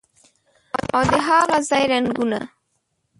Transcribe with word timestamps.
او 0.95 1.03
د 1.09 1.11
هاغه 1.27 1.57
ځای 1.69 1.83
رنګونه 1.91 2.39